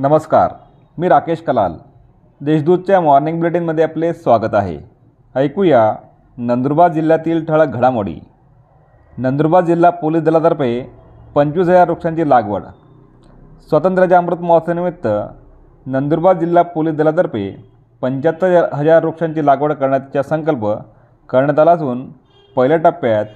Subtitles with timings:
[0.00, 0.52] नमस्कार
[0.98, 1.74] मी राकेश कलाल.
[2.40, 4.76] देशदूतच्या मॉर्निंग बुलेटिनमध्ये आपले स्वागत आहे.
[5.34, 5.80] ऐकूया
[6.38, 8.18] नंदुरबार जिल्ह्यातील ठळक घडामोडी.
[9.18, 10.68] नंदुरबार जिल्हा पोलीस दलातर्फे
[11.34, 12.64] पंचवीस हजार वृक्षांची लागवड.
[13.70, 15.08] स्वातंत्र्याच्या अमृत महोत्सवानिमित्त
[15.86, 17.48] नंदुरबार जिल्हा पोलीस दलातर्फे
[18.02, 20.66] पंच्याहत्तर हजार वृक्षांची लागवड करण्याचा संकल्प
[21.30, 22.08] करण्यात आला असून
[22.56, 23.26] पहिल्या टप्प्यात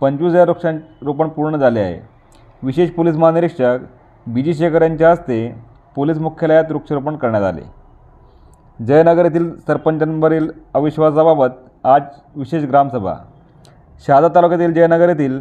[0.00, 2.00] पंचवीस हजार वृक्षां रोपण पूर्ण झाले आहे.
[2.62, 3.78] विशेष पोलीस महानिरीक्षक
[4.26, 7.62] बी जी शेखर यांच्या हस्ते पोलीस मुख्यालयात वृक्षारोपण करण्यात आले.
[8.78, 11.50] जयनगर येथील सरपंचांवरील अविश्वासाबाबत
[11.84, 12.02] आज
[12.36, 13.14] विशेष ग्रामसभा.
[14.06, 15.40] शहादा तालुक्यातील जयनगर येथील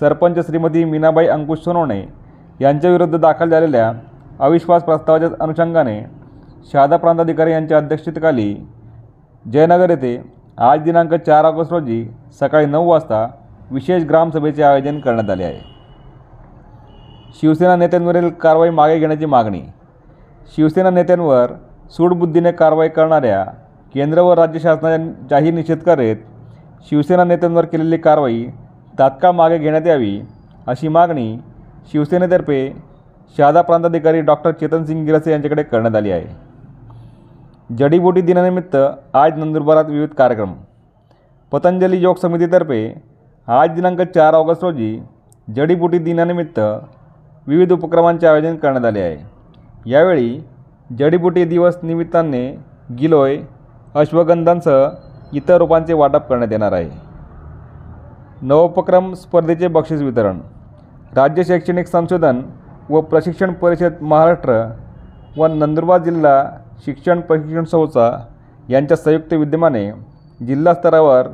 [0.00, 2.02] सरपंच श्रीमती मीनाबाई अंकुश सोनवणे
[2.60, 3.92] यांच्याविरुद्ध दाखल झालेल्या
[4.40, 6.00] अविश्वास प्रस्तावाच्या अनुषंगाने
[6.72, 8.54] शहादा प्रांताधिकारी यांच्या अध्यक्षतेखाली
[9.44, 10.16] जयनगर येथे
[10.58, 12.06] आज दिनांक चार ऑगस्ट रोजी
[12.40, 13.26] सकाळी नऊ वाजता
[13.70, 15.60] विशेष ग्रामसभेचे आयोजन करण्यात आले आहे.
[17.40, 19.62] शिवसेना नेत्यांवरील कारवाई मागे घेण्याची मागणी
[20.52, 21.52] शिवसेना नेत्यांवर
[21.96, 23.44] सूडबुद्धीने कारवाई करणाऱ्या
[23.94, 26.16] केंद्र व राज्य शासनाचा जाहीर निषेध करीत
[26.90, 28.44] शिवसेना नेत्यांवर केलेली कारवाई
[28.98, 30.20] तात्काळ मागे घेण्यात यावी
[30.66, 31.36] अशी मागणी
[31.92, 32.60] शिवसेनेतर्फे
[33.36, 36.26] शहादा प्रांताधिकारी डॉक्टर चेतनसिंग गिरसे यांच्याकडे करण्यात आली आहे.
[37.78, 38.76] जडीबुटी दिनानिमित्त
[39.12, 40.52] आज नंदुरबारात विविध कार्यक्रम.
[41.52, 43.02] पतंजली योग समितीतर्फे
[43.48, 44.98] आज दिनांक चार ऑगस्ट रोजी
[45.56, 46.60] जडीबुटी दिनानिमित्त
[47.46, 49.33] विविध उपक्रमांचे आयोजन करण्यात आले आहे.
[49.86, 50.40] यावेळी
[50.98, 52.46] जडीबुटी दिवस निमित्ताने
[52.98, 53.36] गिलोय
[53.94, 54.86] अश्वगंधांसह
[55.36, 56.90] इतर रोपांचे वाटप करण्यात येणार आहे.
[58.42, 60.38] नवोपक्रम स्पर्धेचे बक्षीस वितरण
[61.16, 62.40] राज्य शैक्षणिक संशोधन
[62.90, 64.62] व प्रशिक्षण परिषद महाराष्ट्र
[65.36, 66.42] व नंदुरबार जिल्हा
[66.84, 68.10] शिक्षण प्रशिक्षण संस्था
[68.68, 69.90] यांच्या संयुक्त विद्यमाने
[70.40, 71.28] जिल्हा स्तरावर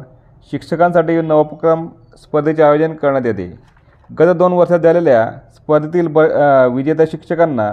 [0.52, 1.86] शिक्षकांसाठी नवोपक्रम
[2.18, 3.52] स्पर्धेचे आयोजन करण्यात येते.
[4.10, 6.18] गत दोन वर्षात झालेल्या स्पर्धेतील ब
[6.74, 7.72] विजेत्या शिक्षकांना